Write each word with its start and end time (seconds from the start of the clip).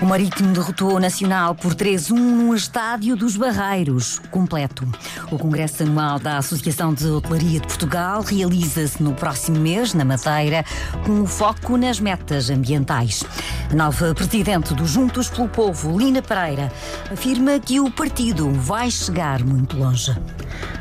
O 0.00 0.06
Marítimo 0.06 0.52
derrotou 0.52 0.94
o 0.94 1.00
Nacional 1.00 1.56
por 1.56 1.74
3-1 1.74 2.12
no 2.12 2.54
Estádio 2.54 3.16
dos 3.16 3.36
Barreiros, 3.36 4.20
completo. 4.30 4.86
O 5.28 5.36
Congresso 5.36 5.82
Anual 5.82 6.20
da 6.20 6.38
Associação 6.38 6.94
de 6.94 7.04
Hotelaria 7.06 7.58
de 7.58 7.66
Portugal 7.66 8.22
realiza-se 8.22 9.02
no 9.02 9.12
próximo 9.12 9.58
mês, 9.58 9.94
na 9.94 10.04
Madeira, 10.04 10.64
com 11.04 11.26
foco 11.26 11.76
nas 11.76 11.98
metas 11.98 12.48
ambientais. 12.48 13.24
A 13.72 13.74
nova 13.74 14.14
presidente 14.14 14.72
do 14.72 14.86
Juntos 14.86 15.28
pelo 15.28 15.48
Povo, 15.48 15.98
Lina 15.98 16.22
Pereira, 16.22 16.72
afirma 17.10 17.58
que 17.58 17.80
o 17.80 17.90
partido 17.90 18.52
vai 18.52 18.92
chegar 18.92 19.42
muito 19.42 19.76
longe. 19.76 20.16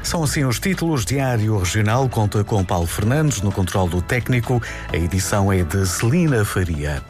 São 0.03 0.23
assim 0.23 0.45
os 0.45 0.59
títulos. 0.59 1.03
Diário 1.03 1.57
Regional 1.57 2.07
conta 2.07 2.43
com 2.43 2.63
Paulo 2.63 2.85
Fernandes 2.85 3.41
no 3.41 3.51
controle 3.51 3.89
do 3.89 4.01
técnico. 4.01 4.61
A 4.93 4.95
edição 4.95 5.51
é 5.51 5.63
de 5.63 5.87
Celina 5.87 6.45
Faria. 6.45 7.01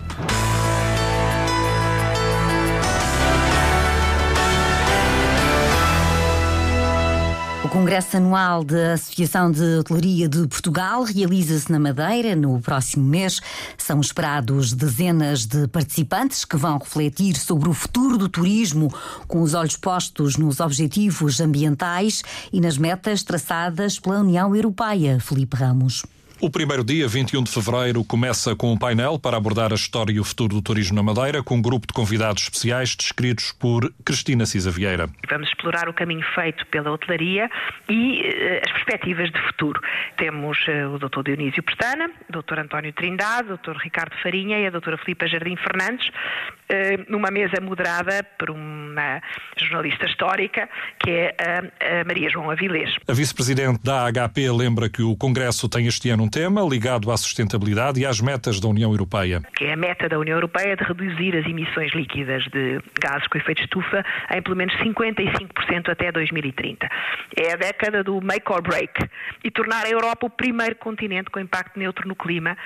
Congresso 7.78 8.18
Anual 8.18 8.64
da 8.64 8.94
Associação 8.94 9.52
de 9.52 9.62
Hotelaria 9.78 10.28
de 10.28 10.48
Portugal 10.48 11.04
realiza-se 11.04 11.72
na 11.72 11.80
Madeira 11.80 12.36
no 12.36 12.60
próximo 12.60 13.06
mês. 13.06 13.40
São 13.78 14.02
esperados 14.02 14.74
dezenas 14.74 15.46
de 15.46 15.68
participantes 15.68 16.44
que 16.44 16.58
vão 16.58 16.80
refletir 16.80 17.38
sobre 17.38 17.70
o 17.70 17.74
futuro 17.74 18.18
do 18.18 18.28
turismo, 18.28 18.92
com 19.28 19.44
os 19.44 19.54
olhos 19.54 19.78
postos 19.78 20.38
nos 20.38 20.60
objetivos 20.60 21.40
ambientais 21.40 22.24
e 22.52 22.60
nas 22.60 22.80
metas 22.80 23.22
traçadas 23.22 24.00
pela 24.00 24.22
União 24.22 24.56
Europeia. 24.56 25.20
Felipe 25.20 25.56
Ramos. 25.56 26.04
O 26.40 26.52
primeiro 26.52 26.84
dia, 26.84 27.08
21 27.08 27.42
de 27.42 27.52
fevereiro, 27.52 28.04
começa 28.04 28.56
com 28.56 28.72
um 28.72 28.78
painel 28.78 29.18
para 29.18 29.36
abordar 29.36 29.72
a 29.72 29.76
história 29.76 30.14
e 30.14 30.20
o 30.20 30.24
futuro 30.24 30.54
do 30.54 30.62
turismo 30.62 30.96
na 30.96 31.02
Madeira, 31.02 31.42
com 31.42 31.56
um 31.56 31.62
grupo 31.62 31.88
de 31.88 31.94
convidados 31.94 32.44
especiais 32.44 32.96
descritos 32.96 33.52
por 33.52 33.92
Cristina 34.06 34.46
Cisa 34.46 34.70
Vieira. 34.70 35.10
Vamos 35.28 35.48
explorar 35.48 35.90
o 35.90 35.94
caminho 35.94 36.24
feito 36.36 36.64
pela 36.68 36.92
hotelaria 36.92 37.50
e 37.90 38.22
uh, 38.22 38.62
as 38.64 38.72
perspectivas 38.72 39.32
de 39.32 39.42
futuro. 39.48 39.82
Temos 40.18 40.60
uh, 40.68 40.94
o 40.94 41.00
Dr. 41.00 41.24
Dionísio 41.24 41.64
Pestana, 41.64 42.08
o 42.30 42.40
Dr. 42.40 42.60
António 42.60 42.94
Trindade, 42.94 43.54
o 43.54 43.58
Dr. 43.58 43.76
Ricardo 43.84 44.14
Farinha 44.22 44.60
e 44.60 44.68
a 44.68 44.70
Dra. 44.70 44.96
Filipa 45.00 45.28
Jardim 45.28 45.56
Fernandes, 45.56 46.08
uh, 46.08 47.12
numa 47.12 47.32
mesa 47.32 47.60
moderada 47.60 48.24
por 48.38 48.52
uma 48.52 49.22
jornalista 49.58 50.06
histórica, 50.06 50.70
que 51.00 51.10
é 51.10 51.36
a, 51.40 52.02
a 52.02 52.04
Maria 52.06 52.30
João 52.30 52.52
Avilés. 52.52 52.96
A 53.08 53.14
vice-presidente 53.14 53.84
da 53.84 54.06
HP 54.12 54.52
lembra 54.52 54.88
que 54.88 55.02
o 55.02 55.16
Congresso 55.16 55.68
tem 55.68 55.88
este 55.88 56.12
ano 56.12 56.27
um 56.28 56.30
tema 56.30 56.62
ligado 56.62 57.10
à 57.10 57.16
sustentabilidade 57.16 58.02
e 58.02 58.06
às 58.06 58.20
metas 58.20 58.60
da 58.60 58.68
União 58.68 58.92
Europeia. 58.92 59.42
Que 59.56 59.64
é 59.64 59.74
a 59.74 59.78
meta 59.78 60.10
da 60.10 60.20
União 60.20 60.36
Europeia 60.36 60.76
de 60.76 60.84
reduzir 60.84 61.38
as 61.38 61.46
emissões 61.46 61.94
líquidas 61.94 62.44
de 62.52 62.82
gases 63.02 63.26
com 63.28 63.38
efeito 63.38 63.60
de 63.60 63.64
estufa 63.64 64.04
em 64.36 64.42
pelo 64.42 64.58
menos 64.58 64.76
55% 64.76 65.90
até 65.90 66.12
2030. 66.12 66.90
É 67.34 67.54
a 67.54 67.56
década 67.56 68.04
do 68.04 68.20
make 68.22 68.52
or 68.52 68.62
break 68.62 69.08
e 69.42 69.50
tornar 69.50 69.86
a 69.86 69.90
Europa 69.90 70.26
o 70.26 70.30
primeiro 70.30 70.76
continente 70.76 71.30
com 71.30 71.40
impacto 71.40 71.80
neutro 71.80 72.06
no 72.06 72.16
clima 72.16 72.58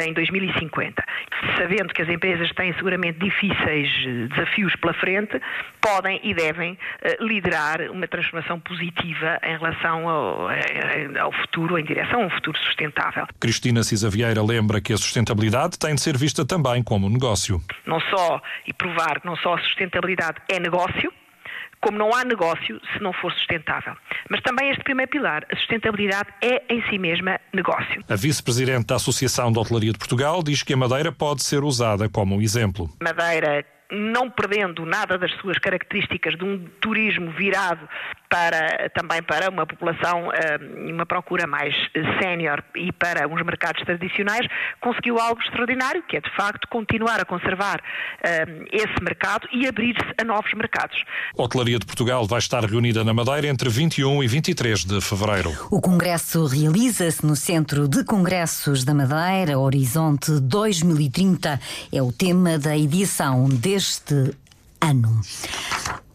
em 0.00 0.14
2050. 0.14 1.04
Sabendo 1.58 1.92
que 1.92 2.00
as 2.00 2.08
empresas 2.08 2.50
têm 2.52 2.72
seguramente 2.72 3.18
difíceis 3.18 3.90
desafios 4.30 4.74
pela 4.76 4.94
frente, 4.94 5.38
podem 5.78 6.20
e 6.22 6.32
devem 6.32 6.78
liderar 7.20 7.82
uma 7.90 8.08
transformação 8.08 8.58
positiva 8.60 9.38
em 9.42 9.58
relação 9.58 10.08
ao, 10.08 10.48
ao 11.20 11.32
futuro, 11.32 11.78
em 11.78 11.84
direção 11.84 12.22
a 12.22 12.26
um 12.26 12.30
futuro 12.30 12.56
sustentável 12.60 12.93
sustentável. 12.94 13.26
Cristina 13.40 13.82
Cisa 13.82 14.08
Vieira 14.08 14.42
lembra 14.42 14.80
que 14.80 14.92
a 14.92 14.96
sustentabilidade 14.96 15.78
tem 15.78 15.94
de 15.94 16.00
ser 16.00 16.16
vista 16.16 16.44
também 16.44 16.82
como 16.82 17.08
negócio. 17.10 17.60
Não 17.86 18.00
só, 18.00 18.40
e 18.66 18.72
provar 18.72 19.20
que 19.20 19.26
não 19.26 19.36
só 19.36 19.54
a 19.54 19.58
sustentabilidade 19.58 20.38
é 20.48 20.60
negócio, 20.60 21.12
como 21.80 21.98
não 21.98 22.14
há 22.14 22.24
negócio 22.24 22.80
se 22.94 23.02
não 23.02 23.12
for 23.12 23.30
sustentável. 23.32 23.94
Mas 24.30 24.40
também 24.40 24.70
este 24.70 24.82
primeiro 24.82 25.10
pilar, 25.10 25.44
a 25.52 25.56
sustentabilidade 25.56 26.30
é 26.40 26.62
em 26.72 26.82
si 26.88 26.98
mesma 26.98 27.38
negócio. 27.52 28.02
A 28.08 28.16
vice-presidente 28.16 28.86
da 28.86 28.94
Associação 28.96 29.52
de 29.52 29.58
Hotelaria 29.58 29.92
de 29.92 29.98
Portugal 29.98 30.42
diz 30.42 30.62
que 30.62 30.72
a 30.72 30.76
Madeira 30.76 31.12
pode 31.12 31.42
ser 31.42 31.62
usada 31.62 32.08
como 32.08 32.36
um 32.36 32.40
exemplo. 32.40 32.88
Madeira 33.02 33.66
não 33.90 34.30
perdendo 34.30 34.84
nada 34.84 35.18
das 35.18 35.30
suas 35.40 35.58
características 35.58 36.36
de 36.36 36.44
um 36.44 36.66
turismo 36.80 37.30
virado 37.32 37.88
para, 38.34 38.90
também 38.90 39.22
para 39.22 39.48
uma 39.48 39.64
população, 39.64 40.28
uma 40.90 41.06
procura 41.06 41.46
mais 41.46 41.72
sénior 42.20 42.64
e 42.74 42.90
para 42.90 43.28
uns 43.28 43.40
mercados 43.44 43.80
tradicionais, 43.84 44.44
conseguiu 44.80 45.20
algo 45.20 45.40
extraordinário, 45.40 46.02
que 46.02 46.16
é 46.16 46.20
de 46.20 46.34
facto 46.34 46.66
continuar 46.68 47.20
a 47.20 47.24
conservar 47.24 47.80
esse 48.72 49.04
mercado 49.04 49.46
e 49.52 49.68
abrir-se 49.68 50.04
a 50.20 50.24
novos 50.24 50.52
mercados. 50.54 51.00
A 51.38 51.42
Hotelaria 51.42 51.78
de 51.78 51.86
Portugal 51.86 52.26
vai 52.26 52.40
estar 52.40 52.64
reunida 52.64 53.04
na 53.04 53.14
Madeira 53.14 53.46
entre 53.46 53.68
21 53.68 54.24
e 54.24 54.26
23 54.26 54.84
de 54.84 55.00
fevereiro. 55.00 55.52
O 55.70 55.80
congresso 55.80 56.44
realiza-se 56.46 57.24
no 57.24 57.36
Centro 57.36 57.86
de 57.86 58.02
Congressos 58.04 58.82
da 58.82 58.94
Madeira, 58.94 59.60
Horizonte 59.60 60.40
2030 60.40 61.60
é 61.92 62.02
o 62.02 62.10
tema 62.10 62.58
da 62.58 62.76
edição 62.76 63.48
deste 63.48 64.34
ano. 64.80 65.20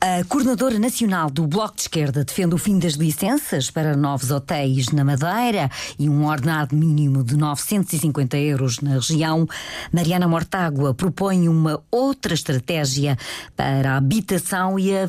A 0.02 0.24
coordenadora 0.24 0.80
nacional 0.80 1.30
do 1.30 1.46
Bloco 1.46 1.76
de 1.76 1.82
Esquerda 1.82 2.24
defende 2.24 2.56
o 2.56 2.58
fim 2.58 2.80
das 2.80 2.94
licenças 2.94 3.70
para 3.70 3.98
novos 3.98 4.32
hotéis 4.32 4.94
na 4.94 5.04
Madeira 5.04 5.70
e 6.00 6.08
um 6.08 6.26
ordenado 6.26 6.74
mínimo 6.74 7.22
de 7.22 7.36
950 7.36 8.38
euros 8.38 8.80
na 8.80 8.92
região. 8.92 9.46
Mariana 9.92 10.26
Mortágua 10.26 10.94
propõe 10.94 11.50
uma 11.50 11.84
outra 11.92 12.34
estratégia 12.34 13.18
para 13.58 13.92
a 13.92 13.98
habitação 13.98 14.80
e 14.80 14.98
a 14.98 15.06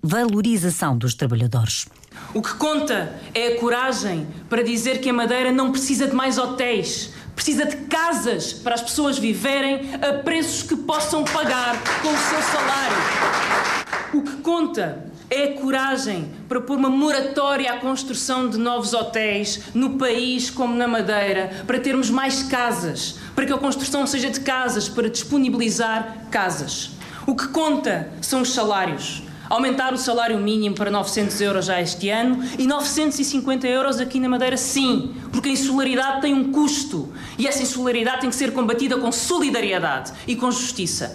valorização 0.00 0.96
dos 0.96 1.14
trabalhadores. 1.14 1.86
O 2.32 2.40
que 2.40 2.54
conta 2.54 3.12
é 3.34 3.54
a 3.54 3.58
coragem 3.58 4.28
para 4.48 4.62
dizer 4.62 5.00
que 5.00 5.10
a 5.10 5.12
Madeira 5.12 5.50
não 5.50 5.72
precisa 5.72 6.06
de 6.06 6.14
mais 6.14 6.38
hotéis 6.38 7.12
precisa 7.34 7.64
de 7.64 7.76
casas 7.86 8.52
para 8.52 8.74
as 8.74 8.82
pessoas 8.82 9.18
viverem 9.18 9.94
a 9.94 10.22
preços 10.22 10.62
que 10.62 10.76
possam 10.76 11.24
pagar 11.24 11.82
com 12.02 12.08
o 12.08 12.16
seu 12.16 12.42
salário. 12.42 13.99
O 14.12 14.22
que 14.22 14.36
conta 14.38 15.04
é 15.30 15.44
a 15.44 15.54
coragem 15.54 16.28
para 16.48 16.60
pôr 16.60 16.76
uma 16.76 16.90
moratória 16.90 17.72
à 17.72 17.76
construção 17.78 18.48
de 18.48 18.58
novos 18.58 18.92
hotéis 18.92 19.60
no 19.72 19.90
país 19.90 20.50
como 20.50 20.74
na 20.74 20.88
Madeira, 20.88 21.62
para 21.64 21.78
termos 21.78 22.10
mais 22.10 22.42
casas, 22.42 23.20
para 23.36 23.46
que 23.46 23.52
a 23.52 23.58
construção 23.58 24.04
seja 24.08 24.28
de 24.28 24.40
casas, 24.40 24.88
para 24.88 25.08
disponibilizar 25.08 26.26
casas. 26.28 26.90
O 27.24 27.36
que 27.36 27.46
conta 27.48 28.10
são 28.20 28.42
os 28.42 28.52
salários 28.52 29.22
aumentar 29.50 29.92
o 29.92 29.98
salário 29.98 30.38
mínimo 30.38 30.76
para 30.76 30.92
900 30.92 31.40
euros 31.40 31.66
já 31.66 31.80
este 31.80 32.08
ano 32.08 32.42
e 32.56 32.68
950 32.68 33.66
euros 33.66 33.98
aqui 33.98 34.20
na 34.20 34.28
Madeira, 34.28 34.56
sim, 34.56 35.12
porque 35.32 35.48
a 35.48 35.52
insularidade 35.52 36.20
tem 36.20 36.32
um 36.32 36.52
custo 36.52 37.12
e 37.36 37.48
essa 37.48 37.60
insularidade 37.60 38.20
tem 38.20 38.30
que 38.30 38.36
ser 38.36 38.52
combatida 38.52 38.96
com 38.96 39.10
solidariedade 39.10 40.12
e 40.26 40.36
com 40.36 40.52
justiça. 40.52 41.14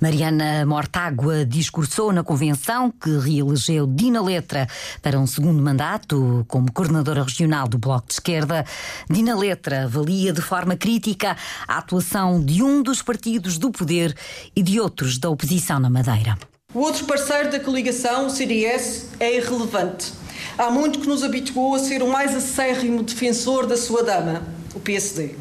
Mariana 0.00 0.66
Mortágua 0.66 1.44
discursou 1.44 2.12
na 2.12 2.22
convenção 2.22 2.90
que 2.90 3.10
reelegeu 3.18 3.86
Dina 3.86 4.22
Letra 4.22 4.66
para 5.00 5.18
um 5.18 5.26
segundo 5.26 5.62
mandato 5.62 6.44
como 6.48 6.72
coordenadora 6.72 7.22
regional 7.22 7.68
do 7.68 7.78
Bloco 7.78 8.08
de 8.08 8.14
Esquerda. 8.14 8.64
Dina 9.08 9.36
Letra 9.36 9.84
avalia 9.84 10.32
de 10.32 10.40
forma 10.40 10.76
crítica 10.76 11.36
a 11.66 11.78
atuação 11.78 12.44
de 12.44 12.62
um 12.62 12.82
dos 12.82 13.02
partidos 13.02 13.58
do 13.58 13.70
poder 13.70 14.14
e 14.54 14.62
de 14.62 14.80
outros 14.80 15.18
da 15.18 15.30
oposição 15.30 15.78
na 15.78 15.90
Madeira. 15.90 16.36
O 16.72 16.80
outro 16.80 17.04
parceiro 17.04 17.50
da 17.50 17.60
coligação, 17.60 18.26
o 18.26 18.30
CDS, 18.30 19.10
é 19.20 19.36
irrelevante. 19.36 20.12
Há 20.58 20.70
muito 20.70 20.98
que 20.98 21.06
nos 21.06 21.22
habituou 21.22 21.74
a 21.74 21.78
ser 21.78 22.02
o 22.02 22.08
mais 22.08 22.34
acérrimo 22.34 23.02
defensor 23.02 23.66
da 23.66 23.76
sua 23.76 24.02
dama, 24.02 24.42
o 24.74 24.80
PSD. 24.80 25.36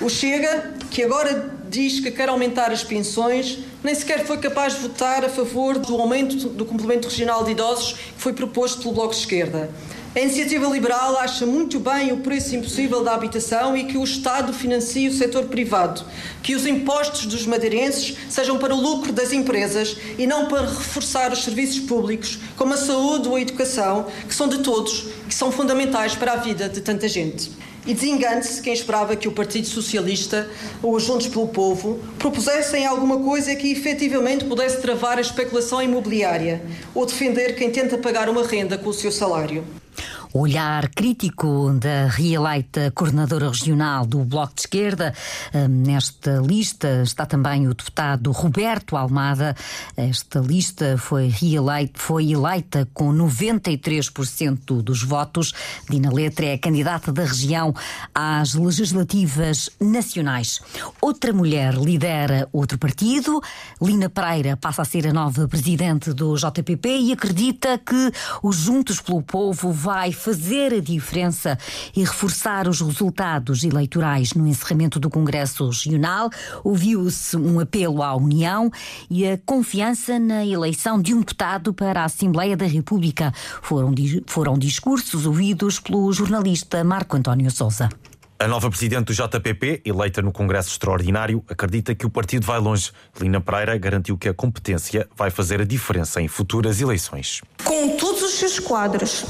O 0.00 0.08
Chega, 0.10 0.74
que 0.90 1.02
agora 1.02 1.61
diz 1.72 2.00
que 2.00 2.10
quer 2.10 2.28
aumentar 2.28 2.70
as 2.70 2.84
pensões, 2.84 3.60
nem 3.82 3.94
sequer 3.94 4.26
foi 4.26 4.36
capaz 4.36 4.74
de 4.74 4.80
votar 4.80 5.24
a 5.24 5.28
favor 5.30 5.78
do 5.78 5.96
aumento 5.96 6.50
do 6.50 6.66
complemento 6.66 7.08
regional 7.08 7.42
de 7.44 7.52
idosos 7.52 7.94
que 7.94 8.18
foi 8.18 8.34
proposto 8.34 8.82
pelo 8.82 8.92
Bloco 8.92 9.14
de 9.14 9.20
Esquerda. 9.20 9.70
A 10.14 10.20
iniciativa 10.20 10.66
liberal 10.66 11.16
acha 11.16 11.46
muito 11.46 11.80
bem 11.80 12.12
o 12.12 12.18
preço 12.18 12.54
impossível 12.54 13.02
da 13.02 13.14
habitação 13.14 13.74
e 13.74 13.84
que 13.84 13.96
o 13.96 14.04
Estado 14.04 14.52
financie 14.52 15.08
o 15.08 15.12
setor 15.14 15.46
privado, 15.46 16.04
que 16.42 16.54
os 16.54 16.66
impostos 16.66 17.24
dos 17.24 17.46
madeirenses 17.46 18.18
sejam 18.28 18.58
para 18.58 18.74
o 18.74 18.78
lucro 18.78 19.10
das 19.10 19.32
empresas 19.32 19.96
e 20.18 20.26
não 20.26 20.48
para 20.48 20.66
reforçar 20.66 21.32
os 21.32 21.42
serviços 21.42 21.80
públicos, 21.80 22.38
como 22.54 22.74
a 22.74 22.76
saúde 22.76 23.30
ou 23.30 23.36
a 23.36 23.40
educação, 23.40 24.04
que 24.28 24.34
são 24.34 24.46
de 24.46 24.58
todos 24.58 25.06
e 25.24 25.28
que 25.28 25.34
são 25.34 25.50
fundamentais 25.50 26.14
para 26.14 26.34
a 26.34 26.36
vida 26.36 26.68
de 26.68 26.82
tanta 26.82 27.08
gente. 27.08 27.50
E 27.84 27.94
desengane-se 27.94 28.62
quem 28.62 28.72
esperava 28.72 29.16
que 29.16 29.26
o 29.26 29.32
Partido 29.32 29.66
Socialista 29.66 30.48
ou 30.82 30.94
os 30.94 31.02
Juntos 31.02 31.26
pelo 31.26 31.48
Povo 31.48 31.98
propusessem 32.18 32.86
alguma 32.86 33.18
coisa 33.18 33.56
que 33.56 33.72
efetivamente 33.72 34.44
pudesse 34.44 34.80
travar 34.80 35.18
a 35.18 35.20
especulação 35.20 35.82
imobiliária 35.82 36.62
ou 36.94 37.04
defender 37.04 37.56
quem 37.56 37.70
tenta 37.70 37.98
pagar 37.98 38.28
uma 38.28 38.46
renda 38.46 38.78
com 38.78 38.90
o 38.90 38.94
seu 38.94 39.10
salário 39.10 39.81
olhar 40.34 40.88
crítico 40.88 41.72
da 41.78 42.06
reeleita 42.06 42.90
coordenadora 42.94 43.48
regional 43.48 44.06
do 44.06 44.24
Bloco 44.24 44.54
de 44.54 44.62
Esquerda. 44.62 45.14
Hum, 45.54 45.68
nesta 45.68 46.38
lista 46.38 47.02
está 47.02 47.26
também 47.26 47.66
o 47.66 47.74
deputado 47.74 48.30
Roberto 48.32 48.96
Almada. 48.96 49.54
Esta 49.96 50.40
lista 50.40 50.96
foi, 50.96 51.28
reeleita, 51.28 51.98
foi 51.98 52.30
eleita 52.32 52.88
com 52.94 53.12
93% 53.12 54.82
dos 54.82 55.02
votos. 55.02 55.52
Dina 55.88 56.12
Letra 56.12 56.46
é 56.46 56.58
candidata 56.58 57.12
da 57.12 57.24
região 57.24 57.74
às 58.14 58.54
legislativas 58.54 59.68
nacionais. 59.80 60.60
Outra 61.00 61.32
mulher 61.32 61.74
lidera 61.74 62.48
outro 62.52 62.78
partido. 62.78 63.40
Lina 63.80 64.08
Pereira 64.08 64.56
passa 64.56 64.82
a 64.82 64.84
ser 64.84 65.06
a 65.06 65.12
nova 65.12 65.46
presidente 65.46 66.12
do 66.12 66.36
JPP 66.36 66.88
e 66.88 67.12
acredita 67.12 67.78
que 67.78 68.12
o 68.42 68.52
Juntos 68.52 69.00
pelo 69.00 69.22
Povo 69.22 69.72
vai 69.72 70.12
fazer 70.22 70.72
a 70.72 70.80
diferença 70.80 71.58
e 71.96 72.00
reforçar 72.00 72.68
os 72.68 72.80
resultados 72.80 73.64
eleitorais 73.64 74.34
no 74.34 74.46
encerramento 74.46 75.00
do 75.00 75.10
Congresso 75.10 75.66
Regional. 75.66 76.30
Ouviu-se 76.62 77.36
um 77.36 77.58
apelo 77.58 78.02
à 78.02 78.14
União 78.14 78.70
e 79.10 79.26
a 79.26 79.36
confiança 79.44 80.18
na 80.20 80.46
eleição 80.46 81.02
de 81.02 81.12
um 81.12 81.18
deputado 81.18 81.74
para 81.74 82.02
a 82.02 82.04
Assembleia 82.04 82.56
da 82.56 82.66
República. 82.66 83.32
Foram, 83.62 83.92
foram 84.26 84.56
discursos 84.56 85.26
ouvidos 85.26 85.80
pelo 85.80 86.12
jornalista 86.12 86.84
Marco 86.84 87.16
António 87.16 87.50
Souza. 87.50 87.88
A 88.42 88.48
nova 88.48 88.68
presidente 88.68 89.04
do 89.06 89.14
JPP, 89.14 89.82
eleita 89.84 90.20
no 90.20 90.32
Congresso 90.32 90.70
Extraordinário, 90.70 91.44
acredita 91.48 91.94
que 91.94 92.04
o 92.04 92.10
partido 92.10 92.44
vai 92.44 92.58
longe. 92.58 92.90
Lina 93.20 93.40
Pereira 93.40 93.78
garantiu 93.78 94.18
que 94.18 94.28
a 94.28 94.34
competência 94.34 95.08
vai 95.16 95.30
fazer 95.30 95.60
a 95.60 95.64
diferença 95.64 96.20
em 96.20 96.26
futuras 96.26 96.80
eleições. 96.80 97.40
Com 97.62 97.96
todos 97.96 98.20
os 98.20 98.34
seus 98.34 98.58
quadros, 98.58 99.24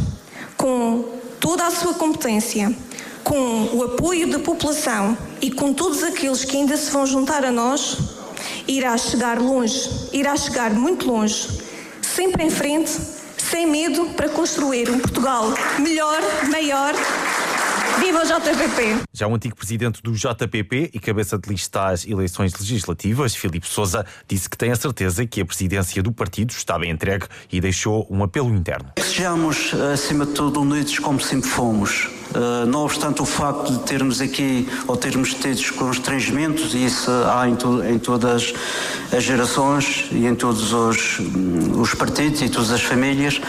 com 0.63 1.05
toda 1.41 1.67
a 1.67 1.73
sua 1.73 1.93
competência, 1.95 2.73
com 3.25 3.65
o 3.75 3.83
apoio 3.83 4.31
da 4.31 4.39
população 4.39 5.19
e 5.41 5.51
com 5.51 5.75
todos 5.75 6.05
aqueles 6.05 6.45
que 6.45 6.57
ainda 6.57 6.77
se 6.77 6.89
vão 6.93 7.05
juntar 7.05 7.45
a 7.45 7.51
nós, 7.51 7.99
irá 8.69 8.97
chegar 8.97 9.41
longe, 9.41 9.91
irá 10.13 10.37
chegar 10.37 10.73
muito 10.73 11.05
longe, 11.09 11.49
sempre 12.01 12.45
em 12.45 12.51
frente, 12.51 12.93
sem 13.37 13.67
medo 13.67 14.11
para 14.15 14.29
construir 14.29 14.89
um 14.89 15.01
Portugal 15.01 15.53
melhor, 15.81 16.21
maior 16.49 16.95
Viva 17.99 18.23
o 18.23 18.25
JPP! 18.25 19.05
Já 19.13 19.29
o 19.29 19.35
antigo 19.35 19.55
presidente 19.55 20.03
do 20.03 20.13
JPP 20.13 20.91
e 20.93 20.99
cabeça 20.99 21.39
de 21.39 21.49
lista 21.49 21.89
às 21.89 22.07
eleições 22.07 22.53
legislativas, 22.55 23.35
Filipe 23.35 23.67
Sousa, 23.67 24.05
disse 24.27 24.49
que 24.49 24.57
tem 24.57 24.73
a 24.73 24.77
certeza 24.77 25.27
que 25.27 25.41
a 25.41 25.45
presidência 25.45 26.03
do 26.03 26.11
partido 26.11 26.53
bem 26.81 26.91
entregue 26.91 27.27
e 27.53 27.61
deixou 27.61 28.07
um 28.11 28.25
apelo 28.25 28.53
interno. 28.55 28.93
Sejamos, 29.13 29.75
acima 29.75 30.25
de 30.25 30.33
tudo, 30.33 30.63
unidos 30.63 30.99
como 30.99 31.21
sempre 31.21 31.51
fomos. 31.51 32.09
Uh, 32.35 32.67
não 32.67 32.85
obstante 32.85 33.21
o 33.21 33.27
facto 33.27 33.73
de 33.73 33.79
termos 33.81 34.21
aqui, 34.21 34.69
ou 34.87 34.97
termos 34.97 35.35
tido 35.35 35.75
constrangimentos, 35.75 36.75
e 36.75 36.87
isso 36.87 37.11
há 37.11 37.49
em, 37.49 37.55
to 37.55 37.85
em, 37.85 37.99
todas 37.99 38.55
as 39.15 39.23
gerações 39.23 40.09
e 40.11 40.27
em 40.27 40.35
todos 40.35 40.73
os, 40.73 41.19
os 41.77 41.95
partidos 41.95 42.41
e 42.41 42.49
todas 42.49 42.71
as 42.71 42.83
famílias, 42.83 43.41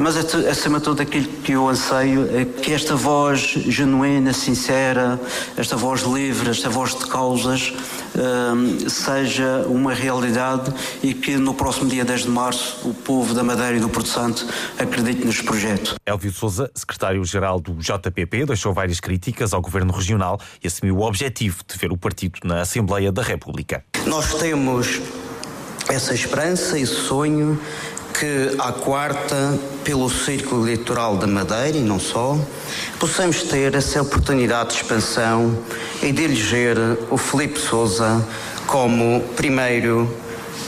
mas 0.00 0.16
acima 0.16 0.78
de 0.78 0.84
tudo 0.84 1.02
aquilo 1.02 1.26
que 1.44 1.52
eu 1.52 1.68
anseio 1.68 2.28
é 2.36 2.44
que 2.44 2.72
esta 2.72 2.96
voz 2.96 3.40
genuína, 3.40 4.32
sincera, 4.32 5.20
esta 5.56 5.76
voz 5.76 6.02
livre, 6.02 6.50
esta 6.50 6.68
voz 6.68 6.98
de 6.98 7.06
causas, 7.06 7.72
uh, 8.14 8.90
seja 8.90 9.64
uma 9.68 9.92
realidade 9.92 10.72
e 11.02 11.14
que 11.14 11.36
no 11.36 11.54
próximo 11.54 11.88
dia 11.88 12.04
10 12.04 12.22
de 12.22 12.30
março 12.30 12.88
o 12.88 12.92
povo 12.92 13.34
da 13.34 13.42
Madeira 13.42 13.76
e 13.76 13.80
do 13.80 13.88
Porto 13.88 14.08
Santo 14.08 14.46
acredite 14.78 15.24
neste 15.24 15.44
projeto. 15.44 15.94
Elvio 16.04 16.32
Souza, 16.32 16.70
secretário-geral 16.74 17.60
do 17.60 17.74
JP 17.74 18.23
deixou 18.46 18.72
várias 18.72 19.00
críticas 19.00 19.52
ao 19.52 19.60
governo 19.60 19.92
regional 19.92 20.38
e 20.62 20.66
assumiu 20.66 20.96
o 20.96 21.02
objetivo 21.02 21.58
de 21.66 21.78
ver 21.78 21.92
o 21.92 21.96
partido 21.96 22.38
na 22.44 22.60
Assembleia 22.60 23.10
da 23.10 23.22
República. 23.22 23.84
Nós 24.06 24.34
temos 24.34 25.00
essa 25.88 26.14
esperança, 26.14 26.78
esse 26.78 26.94
sonho 26.94 27.60
que 28.18 28.54
à 28.60 28.72
quarta, 28.72 29.58
pelo 29.82 30.08
Círculo 30.08 30.64
Eleitoral 30.64 31.16
da 31.16 31.26
Madeira 31.26 31.76
e 31.76 31.80
não 31.80 31.98
só, 31.98 32.38
possamos 32.98 33.42
ter 33.42 33.74
essa 33.74 34.00
oportunidade 34.00 34.70
de 34.70 34.76
expansão 34.76 35.58
e 36.00 36.12
de 36.12 36.22
eleger 36.22 36.76
o 37.10 37.16
Felipe 37.16 37.58
Souza 37.58 38.24
como 38.66 39.20
primeiro 39.36 40.08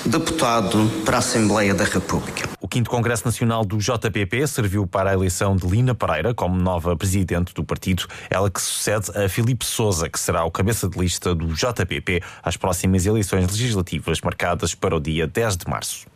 deputado 0.04 0.90
para 1.04 1.16
a 1.16 1.18
Assembleia 1.20 1.72
da 1.72 1.84
República. 1.84 2.55
O 2.76 2.78
5 2.78 2.90
Congresso 2.90 3.24
Nacional 3.24 3.64
do 3.64 3.78
JPP 3.78 4.46
serviu 4.46 4.86
para 4.86 5.08
a 5.08 5.14
eleição 5.14 5.56
de 5.56 5.66
Lina 5.66 5.94
Pereira 5.94 6.34
como 6.34 6.60
nova 6.60 6.94
presidente 6.94 7.54
do 7.54 7.64
partido, 7.64 8.06
ela 8.28 8.50
que 8.50 8.60
sucede 8.60 9.10
a 9.16 9.30
Filipe 9.30 9.64
Souza, 9.64 10.10
que 10.10 10.20
será 10.20 10.44
o 10.44 10.50
cabeça 10.50 10.86
de 10.86 10.98
lista 10.98 11.34
do 11.34 11.46
JPP 11.54 12.20
às 12.42 12.58
próximas 12.58 13.06
eleições 13.06 13.50
legislativas 13.50 14.20
marcadas 14.20 14.74
para 14.74 14.94
o 14.94 15.00
dia 15.00 15.26
10 15.26 15.56
de 15.56 15.70
março. 15.70 16.06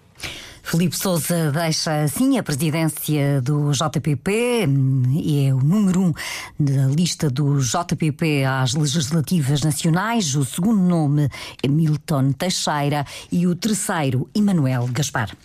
Felipe 0.70 0.96
Souza 0.96 1.50
deixa 1.50 2.04
assim 2.04 2.38
a 2.38 2.44
presidência 2.44 3.42
do 3.42 3.72
JPP 3.72 4.68
e 5.10 5.48
é 5.48 5.52
o 5.52 5.58
número 5.58 6.00
um 6.00 6.12
da 6.60 6.86
lista 6.86 7.28
do 7.28 7.58
JPP 7.58 8.44
às 8.44 8.74
legislativas 8.74 9.62
nacionais. 9.62 10.36
O 10.36 10.44
segundo 10.44 10.80
nome 10.80 11.28
é 11.60 11.66
Milton 11.66 12.30
Teixeira 12.30 13.04
e 13.32 13.48
o 13.48 13.56
terceiro, 13.56 14.30
Emanuel 14.32 14.88
Gaspar. 14.92 15.36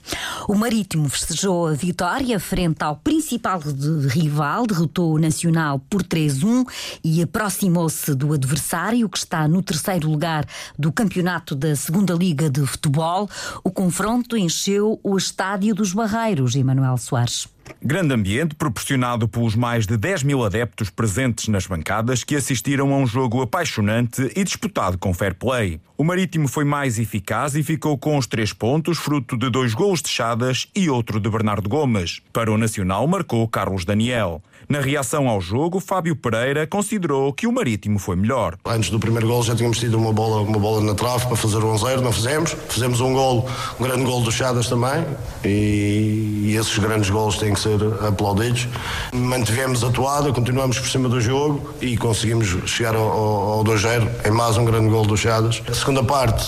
O 0.47 0.53
Marítimo 0.53 1.09
festejou 1.09 1.69
a 1.69 1.73
vitória 1.73 2.39
frente 2.39 2.83
ao 2.83 2.95
principal 2.95 3.59
rival, 4.07 4.67
derrotou 4.67 5.15
o 5.15 5.17
Nacional 5.17 5.79
por 5.79 6.03
3-1 6.03 6.67
e 7.03 7.23
aproximou-se 7.23 8.13
do 8.13 8.31
adversário 8.31 9.09
que 9.09 9.17
está 9.17 9.47
no 9.47 9.63
terceiro 9.63 10.07
lugar 10.07 10.45
do 10.77 10.91
campeonato 10.91 11.55
da 11.55 11.75
Segunda 11.75 12.13
Liga 12.13 12.47
de 12.47 12.63
Futebol. 12.63 13.27
O 13.63 13.71
confronto 13.71 14.37
encheu 14.37 14.99
o 15.01 15.14
Estádio 15.17 15.73
dos 15.73 15.93
Barreiros, 15.93 16.55
Emanuel 16.55 16.97
Soares. 16.97 17.54
Grande 17.81 18.13
ambiente 18.13 18.55
proporcionado 18.55 19.27
pelos 19.27 19.55
mais 19.55 19.85
de 19.85 19.97
10 19.97 20.23
mil 20.23 20.43
adeptos 20.43 20.89
presentes 20.89 21.47
nas 21.47 21.67
bancadas 21.67 22.23
que 22.23 22.35
assistiram 22.35 22.93
a 22.93 22.97
um 22.97 23.05
jogo 23.05 23.41
apaixonante 23.41 24.31
e 24.35 24.43
disputado 24.43 24.97
com 24.97 25.13
fair 25.13 25.35
play. 25.35 25.79
O 25.97 26.03
Marítimo 26.03 26.47
foi 26.47 26.65
mais 26.65 26.99
eficaz 26.99 27.55
e 27.55 27.63
ficou 27.63 27.97
com 27.97 28.17
os 28.17 28.27
três 28.27 28.51
pontos, 28.51 28.97
fruto 28.97 29.37
de 29.37 29.49
dois 29.49 29.73
golos 29.73 30.01
de 30.01 30.09
Chadas 30.09 30.67
e 30.75 30.89
outro 30.89 31.21
de 31.21 31.29
Bernardo 31.29 31.69
Gomes. 31.69 32.21
Para 32.33 32.51
o 32.51 32.57
Nacional 32.57 33.07
marcou 33.07 33.47
Carlos 33.47 33.85
Daniel. 33.85 34.41
Na 34.67 34.81
reação 34.81 35.29
ao 35.29 35.39
jogo, 35.39 35.79
Fábio 35.79 36.15
Pereira 36.15 36.67
considerou 36.67 37.31
que 37.31 37.47
o 37.47 37.51
Marítimo 37.51 37.97
foi 37.97 38.15
melhor. 38.15 38.57
Antes 38.65 38.89
do 38.89 38.99
primeiro 38.99 39.27
gol 39.27 39.43
já 39.43 39.55
tínhamos 39.55 39.77
tido 39.77 39.97
uma 39.97 40.11
bola, 40.11 40.41
uma 40.41 40.59
bola 40.59 40.81
na 40.81 40.95
trave 40.95 41.27
para 41.27 41.35
fazer 41.37 41.57
o 41.57 41.73
1-0, 41.75 42.01
não 42.01 42.11
fizemos. 42.11 42.57
Fizemos 42.67 42.99
um 42.99 43.13
gol, 43.13 43.49
um 43.79 43.83
grande 43.83 44.03
gol 44.03 44.21
do 44.21 44.31
Chadas 44.31 44.67
também 44.67 45.05
e, 45.45 46.47
e 46.47 46.55
esses 46.59 46.77
grandes 46.77 47.09
gols 47.09 47.37
têm 47.37 47.54
que 47.55 47.61
ser 47.61 47.79
aplaudidos. 48.07 48.67
Mantivemos 49.13 49.83
a 49.83 49.89
toada, 49.89 50.31
continuamos 50.31 50.77
por 50.77 50.87
cima 50.87 51.09
do 51.09 51.19
jogo 51.19 51.73
e 51.81 51.97
conseguimos 51.97 52.47
chegar 52.69 52.95
ao, 52.95 53.07
ao, 53.07 53.51
ao 53.53 53.63
2-0 53.63 54.07
em 54.25 54.31
mais 54.31 54.57
um 54.57 54.65
grande 54.65 54.89
gol 54.89 55.05
do 55.05 55.17
Chadas. 55.17 55.63
A 55.67 55.73
segunda 55.73 56.03
parte 56.03 56.45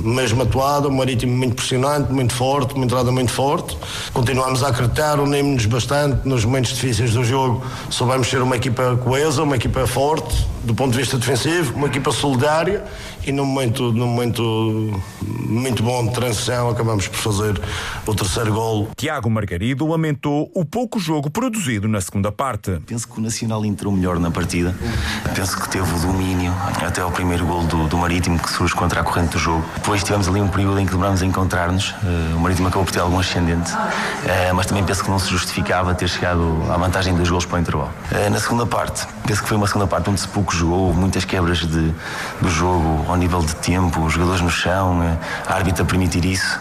mesmo 0.00 0.42
atuada, 0.42 0.88
um 0.88 0.92
marítimo 0.92 1.36
muito 1.36 1.52
impressionante, 1.52 2.12
muito 2.12 2.32
forte, 2.32 2.74
uma 2.74 2.84
entrada 2.84 3.10
muito 3.10 3.32
forte. 3.32 3.76
Continuamos 4.12 4.62
a 4.62 4.68
acreditar, 4.68 5.18
unimos-nos 5.18 5.66
bastante 5.66 6.26
nos 6.26 6.44
momentos 6.44 6.72
difíceis 6.72 7.12
do 7.12 7.24
jogo. 7.24 7.64
Soubemos 7.90 8.28
ser 8.28 8.40
uma 8.40 8.56
equipa 8.56 8.96
coesa, 8.96 9.42
uma 9.42 9.56
equipa 9.56 9.86
forte 9.86 10.46
do 10.62 10.74
ponto 10.74 10.92
de 10.92 10.98
vista 10.98 11.16
defensivo, 11.16 11.74
uma 11.74 11.86
equipa 11.86 12.12
solidária 12.12 12.84
e 13.26 13.32
num 13.32 13.44
momento, 13.44 13.92
num 13.92 14.06
momento 14.06 14.42
muito 15.22 15.82
bom 15.82 16.06
de 16.06 16.12
transição 16.14 16.68
acabamos 16.68 17.08
por 17.08 17.16
fazer 17.16 17.60
o 18.06 18.14
terceiro 18.14 18.52
gol. 18.52 18.88
Tiago 18.96 19.30
Margarido 19.30 19.86
lamentou 19.86 20.50
o 20.54 20.64
pouco 20.64 20.98
jogo 20.98 21.30
produzido 21.30 21.88
na 21.88 22.00
segunda 22.00 22.30
parte. 22.30 22.78
Penso 22.86 23.08
que 23.08 23.18
o 23.18 23.22
Nacional 23.22 23.64
entrou 23.64 23.92
melhor 23.92 24.18
na 24.18 24.30
partida. 24.30 24.74
Penso 25.34 25.60
que 25.60 25.68
teve 25.68 25.92
o 25.92 25.98
domínio 26.00 26.52
até 26.84 27.00
ao 27.00 27.10
primeiro 27.10 27.46
gol 27.46 27.64
do, 27.64 27.86
do 27.86 27.96
Marítimo 27.96 28.38
que 28.38 28.50
surge 28.50 28.74
contra 28.74 29.00
a 29.00 29.04
corrente 29.04 29.32
do 29.32 29.38
jogo 29.38 29.64
depois 29.88 30.02
tivemos 30.04 30.28
ali 30.28 30.40
um 30.40 30.48
período 30.48 30.78
em 30.78 30.84
que 30.84 30.92
demorámos 30.92 31.22
a 31.22 31.24
encontrar-nos. 31.24 31.90
Uh, 31.90 32.36
o 32.36 32.40
Marítimo 32.40 32.68
acabou 32.68 32.84
por 32.84 32.92
ter 32.92 33.00
algum 33.00 33.18
ascendente, 33.18 33.72
uh, 33.72 34.54
mas 34.54 34.66
também 34.66 34.84
penso 34.84 35.02
que 35.02 35.10
não 35.10 35.18
se 35.18 35.30
justificava 35.30 35.94
ter 35.94 36.08
chegado 36.08 36.62
à 36.70 36.76
vantagem 36.76 37.12
de 37.12 37.18
dois 37.18 37.30
gols 37.30 37.46
para 37.46 37.56
o 37.56 37.60
intervalo. 37.60 37.90
Uh, 38.12 38.30
na 38.30 38.38
segunda 38.38 38.66
parte, 38.66 39.06
penso 39.26 39.42
que 39.42 39.48
foi 39.48 39.56
uma 39.56 39.66
segunda 39.66 39.86
parte 39.86 40.10
onde 40.10 40.20
se 40.20 40.28
pouco 40.28 40.54
jogou, 40.54 40.92
muitas 40.92 41.24
quebras 41.24 41.60
de, 41.60 41.94
do 42.40 42.50
jogo 42.50 43.07
ao 43.08 43.16
nível 43.16 43.40
de 43.40 43.56
tempo, 43.56 44.00
os 44.04 44.12
jogadores 44.12 44.40
no 44.40 44.50
chão, 44.50 45.00
a 45.46 45.54
árbitra 45.54 45.84
permitir 45.84 46.24
isso. 46.24 46.58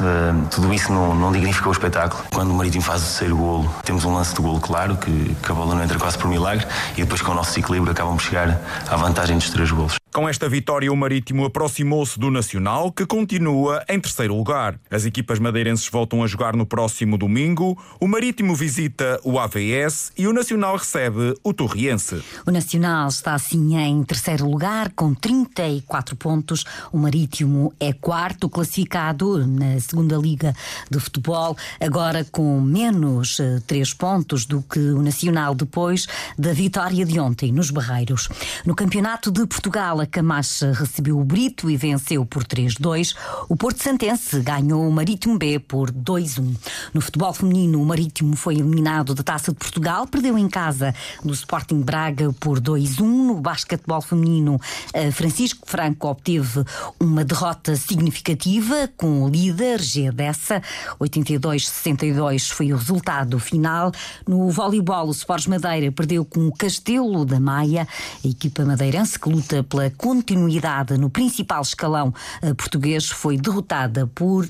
tudo 0.49 0.73
isso 0.73 0.91
não, 0.91 1.13
não 1.13 1.31
dignificou 1.31 1.69
o 1.69 1.73
espetáculo. 1.73 2.23
Quando 2.33 2.51
o 2.51 2.53
Marítimo 2.53 2.83
faz 2.83 3.01
o 3.01 3.05
terceiro 3.05 3.37
golo, 3.37 3.75
temos 3.83 4.05
um 4.05 4.13
lance 4.13 4.33
de 4.33 4.41
golo 4.41 4.59
claro, 4.59 4.95
que, 4.97 5.35
que 5.41 5.51
a 5.51 5.55
bola 5.55 5.75
não 5.75 5.83
entra 5.83 5.99
quase 5.99 6.17
por 6.17 6.27
milagre, 6.27 6.65
e 6.93 7.01
depois 7.01 7.21
com 7.21 7.31
o 7.31 7.35
nosso 7.35 7.57
equilíbrio 7.59 7.91
acabam 7.91 8.15
por 8.15 8.23
chegar 8.23 8.59
à 8.89 8.95
vantagem 8.95 9.37
dos 9.37 9.49
três 9.49 9.69
golos. 9.71 9.97
Com 10.17 10.27
esta 10.27 10.49
vitória, 10.49 10.91
o 10.91 10.97
Marítimo 10.97 11.45
aproximou-se 11.45 12.19
do 12.19 12.31
Nacional, 12.31 12.91
que 12.91 13.05
continua 13.05 13.85
em 13.87 13.99
terceiro 13.99 14.35
lugar. 14.35 14.79
As 14.89 15.05
equipas 15.05 15.37
madeirenses 15.37 15.87
voltam 15.87 16.23
a 16.23 16.27
jogar 16.27 16.55
no 16.55 16.65
próximo 16.65 17.19
domingo. 17.19 17.77
O 17.99 18.07
Marítimo 18.07 18.55
visita 18.55 19.19
o 19.23 19.37
AVS 19.37 20.11
e 20.17 20.25
o 20.25 20.33
Nacional 20.33 20.75
recebe 20.75 21.35
o 21.43 21.53
Torriense. 21.53 22.23
O 22.47 22.49
Nacional 22.49 23.09
está 23.09 23.35
assim 23.35 23.77
em 23.77 24.03
terceiro 24.03 24.49
lugar, 24.49 24.91
com 24.95 25.13
34 25.13 26.15
pontos. 26.15 26.65
O 26.91 26.97
Marítimo 26.97 27.71
é 27.79 27.93
quarto 27.93 28.49
classificado 28.49 29.45
na 29.45 29.79
segunda 29.79 30.17
Liga 30.17 30.55
de 30.89 30.99
Futebol, 30.99 31.55
agora 31.79 32.25
com 32.31 32.59
menos 32.59 33.37
3 33.67 33.87
eh, 33.87 33.95
pontos 33.95 34.47
do 34.47 34.63
que 34.63 34.79
o 34.79 35.03
Nacional 35.03 35.53
depois 35.53 36.07
da 36.39 36.53
vitória 36.53 37.05
de 37.05 37.19
ontem 37.19 37.51
nos 37.51 37.69
Barreiros. 37.69 38.29
No 38.65 38.73
Campeonato 38.73 39.29
de 39.29 39.45
Portugal, 39.45 40.06
Camacha 40.07 40.71
recebeu 40.71 41.19
o 41.19 41.23
Brito 41.23 41.69
e 41.69 41.77
venceu 41.77 42.25
por 42.25 42.43
3-2. 42.43 43.15
O 43.47 43.55
Porto 43.55 43.83
Santense 43.83 44.39
ganhou 44.41 44.87
o 44.87 44.91
Marítimo 44.91 45.37
B 45.37 45.59
por 45.59 45.91
2-1. 45.91 46.55
No 46.93 47.01
futebol 47.01 47.33
feminino, 47.33 47.81
o 47.81 47.85
Marítimo 47.85 48.35
foi 48.35 48.55
eliminado 48.55 49.13
da 49.13 49.23
Taça 49.23 49.51
de 49.51 49.57
Portugal, 49.57 50.07
perdeu 50.07 50.37
em 50.37 50.47
casa 50.47 50.93
do 51.23 51.33
Sporting 51.33 51.81
Braga 51.81 52.33
por 52.39 52.59
2-1. 52.59 53.01
No 53.01 53.35
basquetebol 53.41 54.01
feminino, 54.01 54.59
eh, 54.93 55.11
Francisco 55.11 55.67
Franco 55.69 56.07
obteve 56.07 56.63
uma 56.99 57.23
derrota 57.23 57.75
significativa 57.75 58.89
com 58.95 59.23
o 59.23 59.29
líder 59.29 59.81
G 59.81 60.11
Dessa. 60.11 60.61
82-62 60.99 62.49
foi 62.49 62.73
o 62.73 62.77
resultado 62.77 63.39
final. 63.39 63.91
No 64.27 64.49
voleibol, 64.49 65.07
o 65.07 65.11
Sports 65.11 65.47
Madeira 65.47 65.91
perdeu 65.91 66.23
com 66.25 66.47
o 66.47 66.53
Castelo 66.53 67.25
da 67.25 67.39
Maia. 67.39 67.87
A 68.23 68.27
equipa 68.27 68.65
madeirense 68.65 69.19
que 69.19 69.29
luta 69.29 69.63
pela 69.63 69.89
continuidade 69.97 70.97
no 70.97 71.09
principal 71.09 71.61
escalão 71.61 72.13
eh, 72.41 72.53
português 72.53 73.09
foi 73.09 73.37
derrotada 73.37 74.07
por 74.07 74.47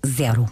3-0. 0.00 0.48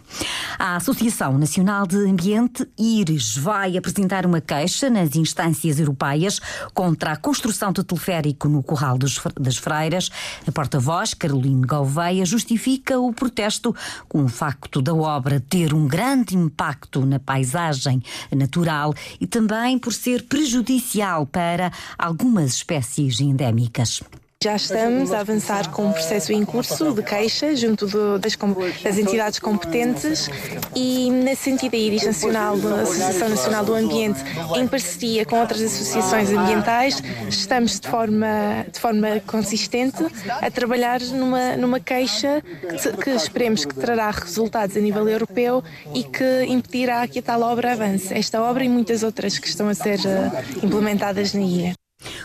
A 0.58 0.76
Associação 0.76 1.38
Nacional 1.38 1.86
de 1.86 1.96
Ambiente, 1.96 2.66
IRES, 2.78 3.36
vai 3.36 3.76
apresentar 3.76 4.26
uma 4.26 4.40
queixa 4.40 4.90
nas 4.90 5.14
instâncias 5.14 5.78
europeias 5.78 6.40
contra 6.74 7.12
a 7.12 7.16
construção 7.16 7.72
de 7.72 7.84
teleférico 7.84 8.48
no 8.48 8.62
Corral 8.62 8.98
das 8.98 9.56
Freiras. 9.56 10.10
A 10.46 10.52
porta-voz, 10.52 11.14
Caroline 11.14 11.66
Gouveia, 11.66 12.24
justifica 12.24 12.98
o 12.98 13.12
protesto 13.12 13.74
com 14.08 14.24
o 14.24 14.28
facto 14.28 14.82
da 14.82 14.94
obra 14.94 15.40
ter 15.40 15.72
um 15.72 15.86
grande 15.86 16.36
impacto 16.36 17.04
na 17.04 17.18
paisagem 17.18 18.02
natural 18.34 18.94
e 19.20 19.26
também 19.26 19.78
por 19.78 19.92
ser 19.92 20.24
prejudicial 20.24 21.26
para 21.26 21.72
algumas 21.96 22.54
espécies 22.54 23.20
endémicas. 23.20 24.02
Já 24.40 24.54
estamos 24.54 25.11
a 25.12 25.18
avançar 25.18 25.68
com 25.73 25.87
um 25.87 25.92
processo 25.92 26.33
em 26.33 26.45
curso 26.45 26.92
de 26.95 27.02
queixa 27.02 27.57
junto 27.57 27.88
do, 27.88 28.21
das, 28.21 28.37
das, 28.85 28.97
entidades 28.97 29.40
competentes 29.40 30.30
e, 30.76 31.11
nesse 31.11 31.42
sentido, 31.42 31.75
a 31.75 31.76
IRIS 31.76 32.04
Nacional, 32.04 32.54
a 32.54 32.83
Associação 32.83 33.30
Nacional 33.30 33.64
do 33.64 33.75
Ambiente, 33.75 34.21
em 34.54 34.68
parceria 34.68 35.26
com 35.26 35.40
outras 35.40 35.61
associações 35.61 36.30
ambientais, 36.30 37.02
estamos 37.28 37.80
de 37.80 37.88
forma, 37.88 38.64
de 38.73 38.78
forma 38.78 39.21
consistente 39.26 40.07
a 40.28 40.49
trabalhar 40.52 41.00
numa, 41.00 41.57
numa 41.57 41.80
queixa 41.80 42.40
que, 42.40 42.97
que 43.02 43.11
esperemos 43.11 43.64
que 43.64 43.75
trará 43.75 44.09
resultados 44.09 44.76
a 44.76 44.80
nível 44.80 45.09
europeu 45.09 45.64
e 45.92 46.04
que 46.04 46.45
impedirá 46.45 47.09
que 47.09 47.18
a 47.18 47.23
tal 47.23 47.42
obra 47.42 47.73
avance. 47.73 48.14
Esta 48.14 48.40
obra 48.40 48.62
e 48.62 48.68
muitas 48.68 49.02
outras 49.02 49.37
que 49.37 49.49
estão 49.49 49.68
a 49.68 49.75
ser 49.75 49.99
uh, 49.99 50.64
implementadas 50.64 51.35
na 51.35 51.40
ilha. 51.40 51.77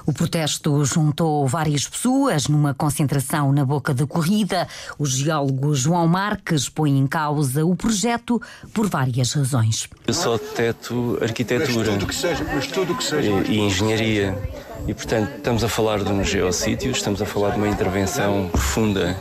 O 0.05 0.11
protesto 0.11 0.83
juntou 0.83 1.47
várias 1.47 1.87
pessoas 1.87 2.47
numa 2.47 2.73
concentração 2.73 3.51
na 3.51 3.65
boca 3.65 3.93
da 3.93 4.05
corrida. 4.05 4.67
O 4.99 5.05
geólogo 5.05 5.73
João 5.73 6.07
Marques 6.07 6.67
põe 6.67 6.97
em 6.97 7.07
causa 7.07 7.65
o 7.65 7.75
projeto 7.75 8.41
por 8.73 8.89
várias 8.89 9.33
razões. 9.33 9.87
Eu 10.05 10.13
sou 10.13 10.33
arquiteto, 10.33 11.17
arquitetura 11.21 11.77
mas 11.77 11.87
tudo 11.87 12.07
que 12.07 12.15
seja, 12.15 12.45
mas 12.53 12.67
tudo 12.67 12.95
que 12.95 13.03
seja, 13.03 13.29
e, 13.29 13.51
e 13.51 13.59
engenharia. 13.59 14.37
E, 14.85 14.93
portanto, 14.93 15.37
estamos 15.37 15.63
a 15.63 15.69
falar 15.69 16.03
de 16.03 16.11
um 16.11 16.21
geossítio, 16.23 16.91
estamos 16.91 17.21
a 17.21 17.25
falar 17.25 17.51
de 17.51 17.57
uma 17.57 17.69
intervenção 17.69 18.49
profunda 18.51 19.17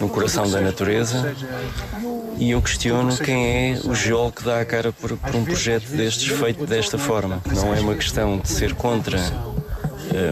no 0.00 0.08
coração 0.08 0.50
da 0.50 0.60
natureza. 0.60 1.36
E 2.38 2.52
eu 2.52 2.62
questiono 2.62 3.14
quem 3.18 3.74
é 3.74 3.80
o 3.84 3.94
geólogo 3.94 4.36
que 4.36 4.44
dá 4.44 4.60
a 4.60 4.64
cara 4.64 4.92
por, 4.92 5.14
por 5.16 5.36
um 5.36 5.44
projeto 5.44 5.88
destes 5.90 6.28
feito 6.28 6.64
desta 6.64 6.96
forma. 6.96 7.42
Não 7.54 7.74
é 7.74 7.80
uma 7.80 7.94
questão 7.94 8.38
de 8.38 8.48
ser 8.48 8.74
contra 8.74 9.18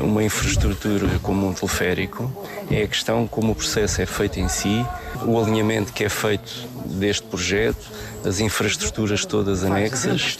uma 0.03 0.23
infraestrutura 0.23 1.07
como 1.23 1.49
um 1.49 1.53
teleférico, 1.53 2.31
é 2.71 2.83
a 2.83 2.89
questão 2.89 3.27
como 3.27 3.53
o 3.53 3.55
processo 3.55 4.01
é 4.01 4.07
feito 4.07 4.39
em 4.41 4.49
si, 4.49 4.85
o 5.27 5.39
alinhamento 5.39 5.93
que 5.93 6.05
é 6.05 6.09
feito 6.09 6.69
deste 6.87 7.23
projeto, 7.25 7.85
as 8.25 8.41
infraestruturas 8.41 9.25
todas 9.25 9.63
anexas, 9.63 10.37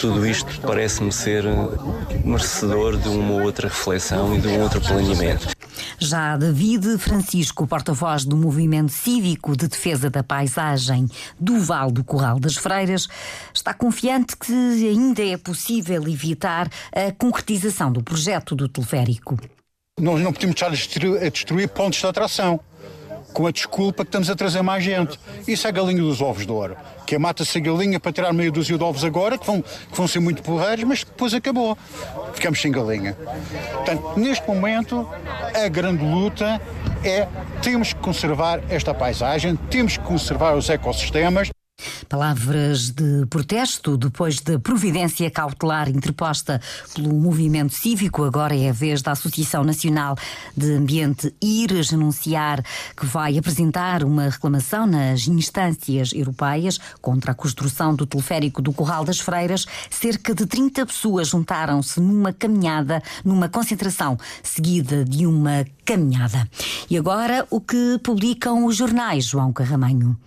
tudo 0.00 0.26
isto 0.26 0.60
parece-me 0.62 1.12
ser 1.12 1.44
merecedor 2.24 2.96
de 2.96 3.08
uma 3.08 3.42
outra 3.42 3.68
reflexão 3.68 4.34
e 4.34 4.40
de 4.40 4.48
um 4.48 4.62
outro 4.62 4.80
planeamento. 4.80 5.48
Já 5.98 6.36
David 6.36 6.98
Francisco, 6.98 7.66
porta-voz 7.66 8.24
do 8.24 8.36
Movimento 8.36 8.92
Cívico 8.92 9.56
de 9.56 9.68
Defesa 9.68 10.08
da 10.08 10.22
Paisagem 10.22 11.06
do 11.38 11.58
Val 11.60 11.90
do 11.90 12.02
Corral 12.02 12.40
das 12.40 12.56
Freiras, 12.56 13.06
está 13.52 13.74
confiante 13.74 14.36
que 14.36 14.52
ainda 14.52 15.22
é 15.22 15.36
possível 15.36 16.08
evitar 16.08 16.68
a 16.92 17.12
concretização 17.12 17.92
do 17.92 18.02
projeto 18.02 18.54
do 18.54 18.68
teleférico. 18.68 19.38
Nós 20.00 20.20
não 20.22 20.32
podemos 20.32 20.54
estar 20.56 20.68
a 20.68 20.70
destruir, 20.70 21.22
a 21.22 21.28
destruir 21.28 21.68
pontos 21.68 21.98
de 21.98 22.06
atração 22.06 22.60
com 23.32 23.46
a 23.46 23.50
desculpa 23.50 24.04
que 24.04 24.08
estamos 24.08 24.30
a 24.30 24.34
trazer 24.34 24.62
mais 24.62 24.82
gente. 24.82 25.18
Isso 25.46 25.66
é 25.66 25.70
a 25.70 25.72
galinha 25.72 26.02
dos 26.02 26.20
ovos 26.20 26.46
de 26.46 26.52
ouro. 26.52 26.76
Que 27.06 27.14
é 27.14 27.18
mata-se 27.18 27.58
a 27.58 27.60
galinha 27.60 27.98
para 27.98 28.12
tirar 28.12 28.32
meio 28.32 28.52
dúzia 28.52 28.76
de 28.76 28.84
ovos 28.84 29.04
agora, 29.04 29.38
que 29.38 29.46
vão, 29.46 29.62
que 29.62 29.96
vão 29.96 30.06
ser 30.06 30.20
muito 30.20 30.42
porreiros, 30.42 30.84
mas 30.84 31.04
depois 31.04 31.34
acabou. 31.34 31.76
Ficamos 32.34 32.60
sem 32.60 32.70
galinha. 32.70 33.16
Portanto, 33.72 34.12
neste 34.16 34.46
momento, 34.46 35.08
a 35.54 35.68
grande 35.68 36.04
luta 36.04 36.60
é 37.04 37.26
temos 37.62 37.92
que 37.92 38.00
conservar 38.00 38.60
esta 38.68 38.94
paisagem, 38.94 39.56
temos 39.56 39.96
que 39.96 40.04
conservar 40.04 40.54
os 40.56 40.68
ecossistemas. 40.68 41.50
Palavras 42.10 42.90
de 42.90 43.24
protesto 43.26 43.96
depois 43.96 44.40
da 44.40 44.58
providência 44.58 45.30
cautelar 45.30 45.88
interposta 45.88 46.60
pelo 46.92 47.14
movimento 47.14 47.72
cívico. 47.72 48.24
Agora 48.24 48.52
é 48.52 48.68
a 48.68 48.72
vez 48.72 49.00
da 49.00 49.12
Associação 49.12 49.62
Nacional 49.62 50.16
de 50.56 50.74
Ambiente 50.74 51.32
ir 51.40 51.70
anunciar 51.92 52.64
que 52.96 53.06
vai 53.06 53.38
apresentar 53.38 54.02
uma 54.02 54.28
reclamação 54.28 54.88
nas 54.88 55.28
instâncias 55.28 56.12
europeias 56.12 56.80
contra 57.00 57.30
a 57.30 57.34
construção 57.34 57.94
do 57.94 58.04
teleférico 58.04 58.60
do 58.60 58.72
Corral 58.72 59.04
das 59.04 59.20
Freiras. 59.20 59.64
Cerca 59.88 60.34
de 60.34 60.46
30 60.46 60.86
pessoas 60.86 61.28
juntaram-se 61.28 62.00
numa 62.00 62.32
caminhada, 62.32 63.00
numa 63.24 63.48
concentração 63.48 64.18
seguida 64.42 65.04
de 65.04 65.28
uma 65.28 65.64
caminhada. 65.84 66.50
E 66.90 66.98
agora 66.98 67.46
o 67.50 67.60
que 67.60 68.00
publicam 68.02 68.66
os 68.66 68.74
jornais, 68.74 69.26
João 69.26 69.52
Carramanho. 69.52 70.18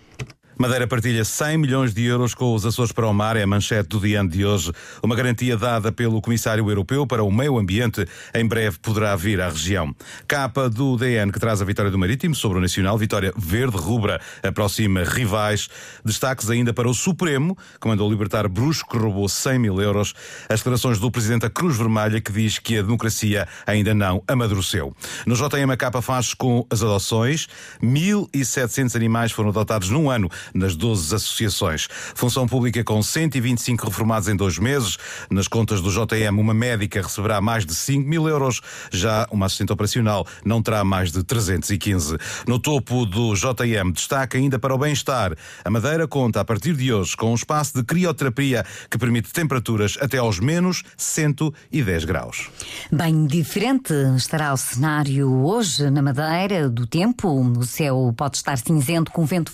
Madeira 0.63 0.87
partilha 0.87 1.25
100 1.25 1.57
milhões 1.57 1.93
de 1.93 2.05
euros 2.05 2.33
com 2.33 2.55
os 2.55 2.65
Açores 2.65 2.93
para 2.93 3.05
o 3.05 3.13
Mar, 3.13 3.35
é 3.35 3.43
a 3.43 3.45
manchete 3.45 3.89
do 3.89 3.99
dia 3.99 4.23
de 4.23 4.45
hoje. 4.45 4.71
Uma 5.03 5.13
garantia 5.13 5.57
dada 5.57 5.91
pelo 5.91 6.21
Comissário 6.21 6.69
Europeu 6.69 7.05
para 7.05 7.21
o 7.21 7.29
Meio 7.29 7.59
Ambiente 7.59 8.07
em 8.33 8.47
breve 8.47 8.79
poderá 8.79 9.13
vir 9.17 9.41
à 9.41 9.49
região. 9.49 9.93
Capa 10.25 10.69
do 10.69 10.95
DN 10.95 11.33
que 11.33 11.39
traz 11.39 11.61
a 11.61 11.65
vitória 11.65 11.91
do 11.91 11.99
Marítimo 11.99 12.33
sobre 12.33 12.59
o 12.59 12.61
Nacional, 12.61 12.97
vitória 12.97 13.33
verde-rubra, 13.35 14.21
aproxima 14.41 15.03
rivais. 15.03 15.67
Destaques 16.05 16.49
ainda 16.49 16.71
para 16.73 16.87
o 16.87 16.93
Supremo, 16.93 17.57
que 17.81 17.85
mandou 17.85 18.09
libertar 18.09 18.47
Brusco, 18.47 18.91
que 18.91 18.97
roubou 18.97 19.27
100 19.27 19.59
mil 19.59 19.81
euros. 19.81 20.13
As 20.47 20.61
declarações 20.61 20.97
do 20.97 21.11
Presidente 21.11 21.41
da 21.41 21.49
Cruz 21.49 21.75
Vermelha, 21.75 22.21
que 22.21 22.31
diz 22.31 22.57
que 22.57 22.77
a 22.77 22.81
democracia 22.81 23.49
ainda 23.67 23.93
não 23.93 24.23
amadureceu. 24.29 24.95
No 25.25 25.35
JM, 25.35 25.69
a 25.73 25.75
capa 25.75 26.01
faz 26.01 26.33
com 26.33 26.65
as 26.69 26.81
adoções. 26.81 27.49
1.700 27.83 28.95
animais 28.95 29.33
foram 29.33 29.49
adotados 29.49 29.89
num 29.89 30.09
ano 30.09 30.29
nas 30.53 30.75
12 30.75 31.15
associações. 31.15 31.87
Função 32.15 32.47
pública 32.47 32.83
com 32.83 33.01
125 33.01 33.87
reformados 33.87 34.27
em 34.27 34.35
dois 34.35 34.57
meses. 34.57 34.97
Nas 35.29 35.47
contas 35.47 35.81
do 35.81 35.89
JM, 35.89 36.37
uma 36.37 36.53
médica 36.53 37.01
receberá 37.01 37.41
mais 37.41 37.65
de 37.65 37.73
5 37.73 38.07
mil 38.07 38.27
euros. 38.27 38.61
Já 38.91 39.27
uma 39.31 39.45
assistente 39.45 39.71
operacional 39.71 40.25
não 40.45 40.61
terá 40.61 40.83
mais 40.83 41.11
de 41.11 41.23
315. 41.23 42.17
No 42.47 42.59
topo 42.59 43.05
do 43.05 43.33
JM, 43.33 43.91
destaca 43.93 44.37
ainda 44.37 44.59
para 44.59 44.73
o 44.73 44.77
bem-estar. 44.77 45.33
A 45.63 45.69
Madeira 45.69 46.07
conta, 46.07 46.41
a 46.41 46.45
partir 46.45 46.75
de 46.75 46.93
hoje, 46.93 47.15
com 47.15 47.31
um 47.31 47.35
espaço 47.35 47.73
de 47.75 47.83
crioterapia 47.83 48.65
que 48.89 48.97
permite 48.97 49.31
temperaturas 49.31 49.97
até 49.99 50.17
aos 50.17 50.39
menos 50.39 50.83
110 50.97 52.05
graus. 52.05 52.49
Bem 52.91 53.25
diferente 53.25 53.93
estará 54.15 54.53
o 54.53 54.57
cenário 54.57 55.31
hoje 55.43 55.89
na 55.89 56.01
Madeira 56.01 56.69
do 56.69 56.85
tempo. 56.85 57.29
O 57.29 57.63
céu 57.63 58.13
pode 58.15 58.37
estar 58.37 58.57
cinzento 58.57 59.11
com 59.11 59.25
vento 59.25 59.51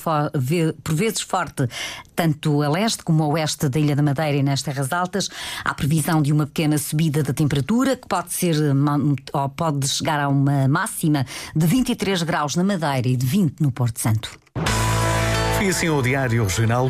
por 0.83 0.95
vezes 0.95 1.21
forte, 1.21 1.67
tanto 2.15 2.62
a 2.62 2.69
leste 2.69 3.03
como 3.03 3.24
a 3.24 3.27
oeste 3.27 3.69
da 3.69 3.79
Ilha 3.79 3.95
da 3.95 4.03
Madeira 4.03 4.38
e 4.38 4.43
nas 4.43 4.62
terras 4.62 4.91
altas. 4.91 5.29
Há 5.63 5.74
previsão 5.74 6.21
de 6.21 6.31
uma 6.31 6.45
pequena 6.45 6.77
subida 6.77 7.24
da 7.24 7.33
temperatura 7.33 7.95
que 7.95 8.07
pode 8.07 8.33
ser 8.33 8.55
ou 9.33 9.50
pode 9.50 9.88
chegar 9.88 10.19
a 10.19 10.27
uma 10.29 10.67
máxima 10.67 11.25
de 11.55 11.65
23 11.65 12.24
graus 12.24 12.55
na 12.55 12.63
Madeira 12.63 13.07
e 13.07 13.15
de 13.15 13.25
20 13.25 13.62
no 13.62 13.71
Porto 13.71 14.00
Santo. 14.00 14.39
Foi 15.57 15.67
assim 15.67 15.89
o 15.89 16.01
Diário 16.01 16.43
Regional. 16.43 16.88